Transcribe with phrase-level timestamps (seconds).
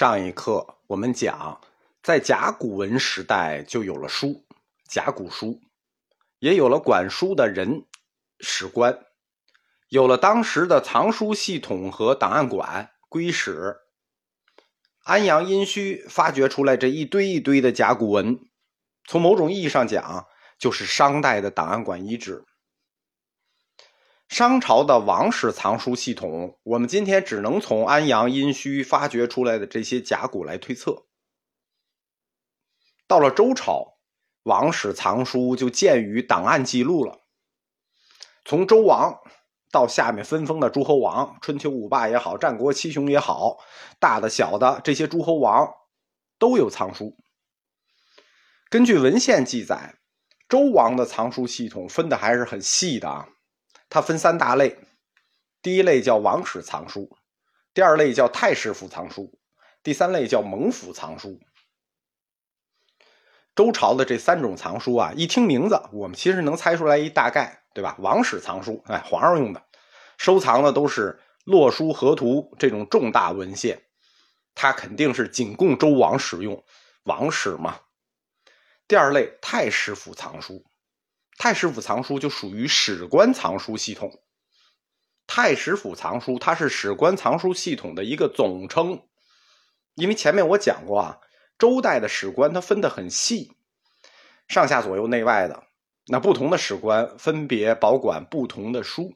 [0.00, 1.60] 上一课我们讲，
[2.02, 4.46] 在甲骨文时代就有了书，
[4.88, 5.60] 甲骨书，
[6.38, 7.84] 也有了管书的人，
[8.38, 8.98] 史官，
[9.90, 13.76] 有了当时的藏书系统和档案馆，归史。
[15.04, 18.40] 安阳殷墟发掘出来这一堆一堆的甲骨文，
[19.06, 20.26] 从某种意义上讲，
[20.58, 22.46] 就是商代的档案馆遗址。
[24.30, 31.06] 商朝的王室藏书系统，我们今天只能从安阳殷墟发掘出来的这些甲骨来推测。
[33.08, 33.98] 到了周朝，
[34.44, 37.26] 王室藏书就见于档案记录了。
[38.44, 39.18] 从周王
[39.72, 43.58] 到下面分封的诸侯王，春秋五霸也好，战国七雄也好，
[43.98, 45.68] 大的小的这些诸侯王
[46.38, 47.16] 都有藏书。
[48.68, 49.96] 根据文献记载，
[50.48, 53.28] 周王的藏书系统分的还是很细的啊。
[53.90, 54.78] 它分三大类，
[55.60, 57.18] 第一类叫王室藏书，
[57.74, 59.38] 第二类叫太师府藏书，
[59.82, 61.40] 第三类叫蒙府藏书。
[63.56, 67.96] 周朝的这三种藏书啊，一听名字，我们其实能猜出来一大概，对吧？
[67.98, 69.60] 王室藏书，哎，皇上用的，
[70.16, 73.82] 收藏的都是洛书、河图这种重大文献，
[74.54, 76.64] 它肯定是仅供周王使用，
[77.02, 77.80] 王室嘛。
[78.86, 80.64] 第二类太师府藏书。
[81.40, 84.22] 太师府藏书就属于史官藏书系统。
[85.26, 89.04] 太师府藏书它是史官藏书系统的一个总称，
[89.94, 91.18] 因为前面我讲过啊，
[91.58, 93.52] 周代的史官它分得很细，
[94.48, 95.62] 上下左右内外的，
[96.08, 99.14] 那不同的史官分别保管不同的书。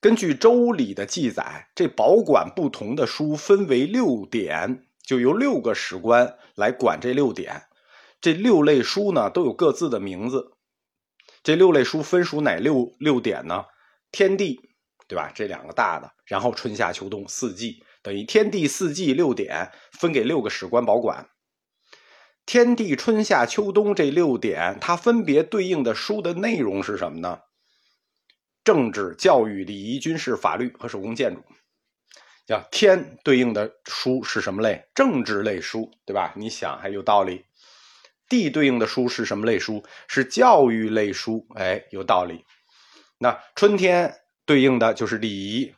[0.00, 7.64] 根据《周礼》的记载，这保管不同的书分为六点，就由六个史官来管这六点。
[8.20, 10.52] 这六类书呢，都有各自的名字。
[11.42, 13.66] 这六类书分属哪六六点呢？
[14.10, 14.60] 天地，
[15.06, 15.30] 对吧？
[15.34, 21.28] 这两个大的，然后春夏秋冬四季，等于天地四季六点分给六个史官保管。
[22.44, 27.40] 天地春夏秋冬这六点，它分别对应的书的内容是什么呢？
[28.64, 31.42] 政治、教育、礼仪、军事、法律和手工建筑。
[32.46, 34.88] 叫天对应的书是什么类？
[34.94, 36.32] 政治类书，对吧？
[36.36, 37.44] 你想还有道理。
[38.28, 39.84] 地对应的书是什么类书？
[40.08, 41.46] 是教育类书。
[41.54, 42.44] 哎，有道理。
[43.18, 44.14] 那春天
[44.44, 45.74] 对应的就是礼仪，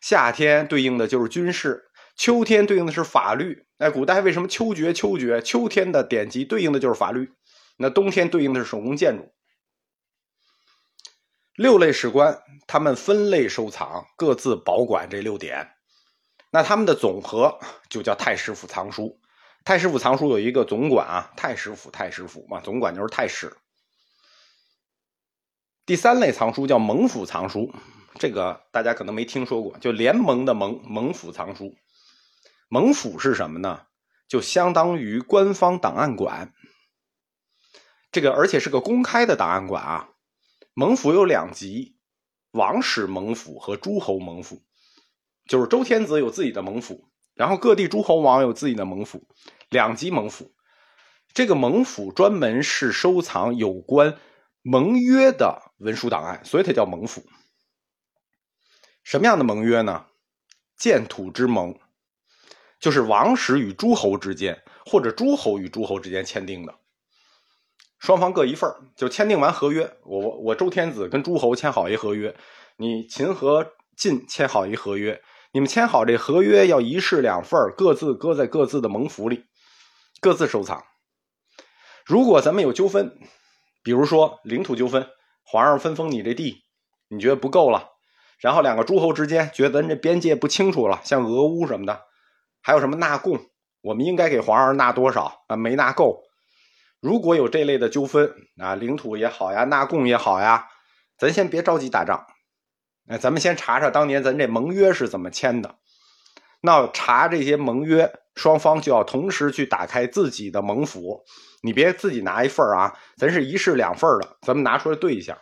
[0.00, 1.84] 夏天对应的就是军事，
[2.16, 3.66] 秋天对应的是法律。
[3.78, 4.92] 哎，古代为什么秋决？
[4.92, 7.32] 秋决，秋天的典籍对应的就是法律。
[7.78, 9.32] 那冬天对应的是手工建筑。
[11.56, 15.72] 六类史官，他们分类收藏，各自保管这六点。
[16.50, 17.58] 那他们的总和
[17.90, 19.18] 就叫太师府藏书。
[19.66, 23.56] 太师府藏书有一个总管啊，太师府太师府嘛，总管就是太史。
[25.84, 27.74] 第三类藏书叫蒙府藏书，
[28.14, 31.74] 这个大家可能没听说过，就联盟的盟蒙府藏书。
[32.68, 33.86] 蒙府是什么呢？
[34.28, 36.54] 就相当于官方档案馆。
[38.12, 40.10] 这个而且是个公开的档案馆啊。
[40.74, 41.96] 蒙府有两级，
[42.52, 44.62] 王室蒙府和诸侯蒙府，
[45.48, 49.28] 就是周天子有自己的蒙府，然后各地诸侯王有自己的盟府。
[49.68, 50.54] 两级盟府，
[51.32, 54.16] 这个盟府专门是收藏有关
[54.62, 57.24] 盟约的文书档案，所以它叫盟府。
[59.02, 60.06] 什么样的盟约呢？
[60.76, 61.78] 建土之盟，
[62.78, 66.74] 就是王室与诸侯之间，或者诸侯与诸侯之间签订的，
[67.98, 69.96] 双方各一份就签订完合约。
[70.04, 72.36] 我我周天子跟诸侯签好一合约，
[72.76, 75.22] 你秦和晋签好一合约，
[75.52, 79.44] 你们签好这合约要一式两份各自搁在各自的盟府里。
[80.20, 80.82] 各自收藏。
[82.06, 83.18] 如果咱们有纠纷，
[83.82, 85.06] 比如说领土纠纷，
[85.44, 86.64] 皇上分封你这地，
[87.08, 87.90] 你觉得不够了，
[88.40, 92.00] 然后两个诸侯之间觉得咱这边界不清楚了，像俄乌什么的，
[92.62, 93.38] 还有什么纳贡，
[93.82, 95.56] 我们应该给皇上纳多少啊？
[95.56, 96.22] 没纳够。
[97.00, 100.66] 如果有这类的纠纷啊，领土也好呀，纳贡也好呀，
[101.18, 102.26] 咱先别着急打仗，
[103.08, 105.76] 哎，咱们先查查当年咱这盟约是怎么签的。
[106.60, 111.22] 那查这些盟约，双方就要同时去打开自己的盟府，
[111.62, 115.38] 你别自己拿一份啊，咱是一式两份的，咱们拿出来对一下，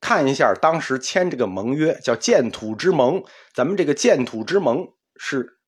[0.00, 3.22] 看一下当时签这个盟约叫建土之盟，
[3.54, 4.86] 咱们这个建土之盟
[5.16, 5.58] 是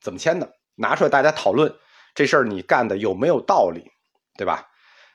[0.00, 0.52] 怎么签的？
[0.76, 1.74] 拿出来大家讨论
[2.14, 3.90] 这事儿，你干的有没有道理，
[4.36, 4.68] 对吧？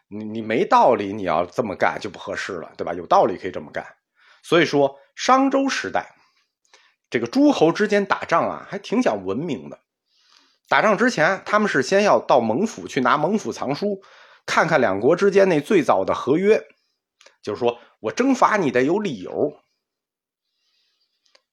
[0.09, 2.93] 你你没道理，你要这么干就不合适了，对吧？
[2.93, 3.85] 有道理可以这么干。
[4.47, 6.15] 所以说商周时代。
[7.09, 9.81] 这个诸侯之间打仗啊，还挺讲文明的。
[10.69, 14.01] 打仗之前，他们是先要到蒙府去拿蒙府藏书，
[14.45, 16.65] 看看两国之间那最早的合约，
[17.41, 19.59] 就是说我征伐你得有理由。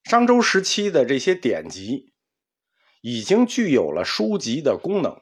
[0.04, 2.12] 商周时期的这些典籍
[3.00, 5.20] 已经具有了书籍的功能，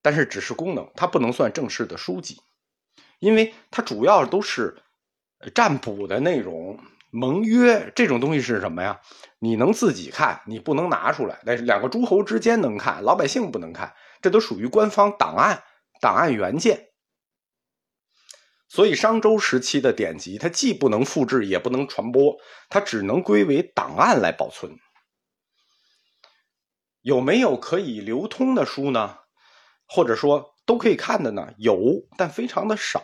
[0.00, 2.40] 但是只是功能，它不能算正式的书籍，
[3.18, 4.82] 因为它主要都是
[5.54, 6.78] 占卜的内容、
[7.10, 9.00] 盟约这种东西是什么呀？
[9.38, 15.64] 你能自己看，你不能拿出来，但是两个诸侯之间能看，老百姓不能看，这都属于官方档案、
[16.00, 16.88] 档案原件。
[18.68, 22.36] 所以，商周时期的典籍，它既不能复制，也不能传播，
[22.68, 24.78] 它只能归为档案来保存。
[27.00, 29.16] 有没有可以流通的书呢？
[29.86, 31.52] 或者说都可以看的呢？
[31.58, 33.02] 有，但非常的少。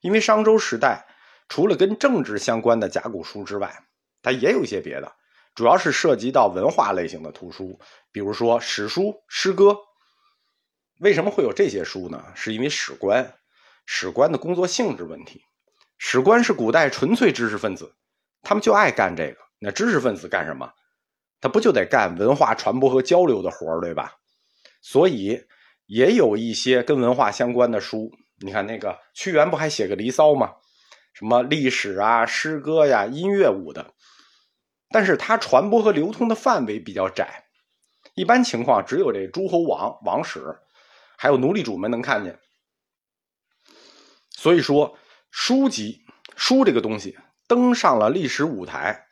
[0.00, 1.06] 因为商周时代，
[1.48, 3.84] 除了跟政治相关的甲骨书之外，
[4.22, 5.12] 它也有一些别的，
[5.54, 7.78] 主要是涉及到文化类型的图书，
[8.10, 9.76] 比如说史书、诗歌。
[11.00, 12.24] 为什么会有这些书呢？
[12.34, 13.34] 是因为史官。
[13.86, 15.42] 史官的工作性质问题，
[15.98, 17.94] 史官是古代纯粹知识分子，
[18.42, 19.36] 他们就爱干这个。
[19.58, 20.72] 那知识分子干什么？
[21.40, 24.14] 他不就得干文化传播和交流的活儿对吧？
[24.80, 25.44] 所以
[25.86, 28.10] 也有一些跟文化相关的书。
[28.38, 30.54] 你看那个屈原不还写个《离骚》吗？
[31.14, 33.94] 什么历史啊、诗歌呀、音乐舞的，
[34.90, 37.44] 但是它传播和流通的范围比较窄，
[38.14, 40.58] 一般情况只有这诸侯王王室，
[41.16, 42.40] 还有奴隶主们能看见。
[44.28, 44.98] 所以说，
[45.30, 46.02] 书籍
[46.34, 49.06] 书这个东西登上了历史舞台，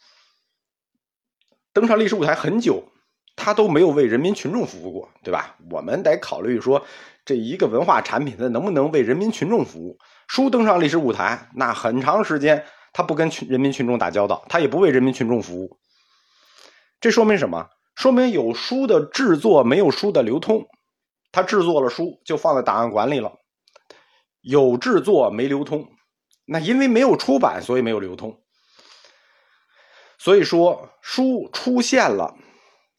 [1.72, 2.92] 登上历史舞台很久，
[3.36, 5.56] 它都没有为人民群众服务过，对吧？
[5.70, 6.84] 我们得考虑说，
[7.24, 9.98] 这一个文化产品它能不能为人民群众服务？
[10.28, 15.78] 书登上历史舞台，那很长时间它不跟群人民群众打交道，它也不为人民群众服务。
[17.00, 17.68] 这说明什么？
[17.94, 20.66] 说明有书的制作，没有书的流通。
[21.30, 23.32] 他制作了书，就放在档案馆里了。
[24.40, 25.88] 有制作没流通，
[26.44, 28.40] 那因为没有出版，所以没有流通。
[30.18, 32.34] 所以说，书出现了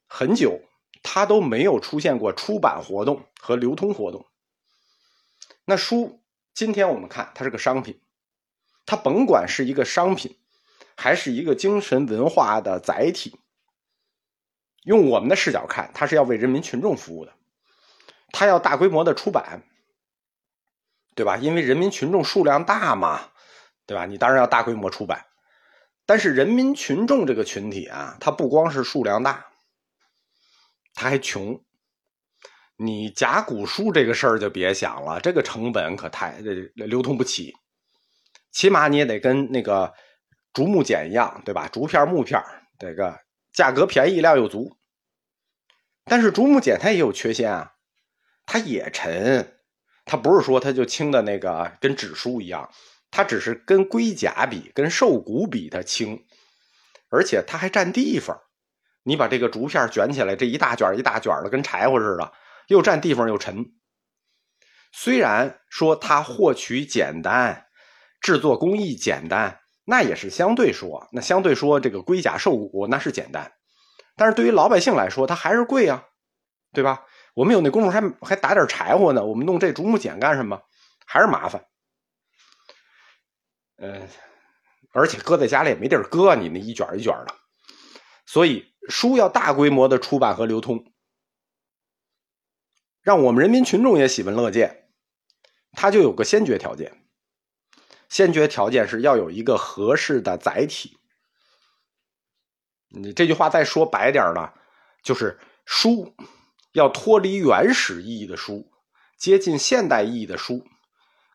[0.07, 0.59] 很久，
[1.03, 4.25] 它都没有出现过出版活动和流通活动。
[5.65, 6.23] 那书
[6.55, 8.01] 今天我们看，它是个商品，
[8.85, 10.39] 它甭管是一个商品，
[10.97, 13.37] 还是一个精神文化的载体，
[14.83, 17.33] 用我们的视角看，它是要为人民群众服务的，
[18.31, 19.61] 它要大规模的出版。
[21.15, 21.37] 对吧？
[21.37, 23.29] 因为人民群众数量大嘛，
[23.85, 24.07] 对吧？
[24.07, 25.27] 你当然要大规模出版。
[26.07, 29.45] 但是人民群众这个群体啊，它不光是数量大，
[30.93, 31.63] 他还穷。
[32.75, 36.39] 你甲骨书这个事儿就别想了，这个成本可太
[36.73, 37.53] 流通不起。
[38.51, 39.93] 起码你也得跟那个
[40.53, 41.67] 竹木简一样，对吧？
[41.67, 42.41] 竹片木片
[42.77, 43.19] 这个
[43.51, 44.77] 价格便宜，量又足。
[46.05, 47.73] 但是竹木简它也有缺陷啊，
[48.45, 49.59] 它也沉。
[50.05, 52.69] 它不是说它就轻的那个跟纸书一样，
[53.09, 56.25] 它只是跟龟甲比、跟兽骨比它轻，
[57.09, 58.42] 而且它还占地方。
[59.03, 62.33] 你把这个竹片卷起来，这一大卷一大卷的，跟柴火似的，
[62.67, 63.73] 又占地方又沉。
[64.91, 67.67] 虽然说它获取简单，
[68.21, 73.51] 制作工艺简单，那也是相对说，那相对说这个龟甲兽骨那是简单，
[74.15, 76.05] 但是对于老百姓来说，它还是贵啊，
[76.73, 77.05] 对吧？
[77.33, 80.61] 我们有那功夫还还打点柴火呢，我们弄这竹木简干什么？
[81.05, 81.65] 还是麻烦。
[83.77, 84.07] 嗯，
[84.93, 87.33] 而且搁在家里也没地儿搁，你那一卷一卷的。
[88.25, 90.91] 所以书要大规模的出版和流通，
[93.01, 94.89] 让我们人民群众也喜闻乐见，
[95.71, 97.05] 它就有个先决条件。
[98.09, 100.97] 先决条件是要有一个合适的载体。
[102.89, 104.51] 你这句话再说白点呢，
[105.03, 106.13] 就是书。
[106.73, 108.71] 要脱离原始意义的书，
[109.19, 110.65] 接近现代意义的书，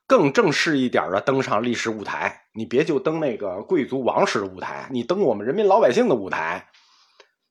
[0.04, 2.48] 更正式一点的登上历史舞台。
[2.54, 6.68] 你别就登那个贵族王室的舞台，你登我们人民老百姓的舞台，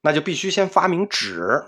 [0.07, 1.65] 那就必须先发明纸。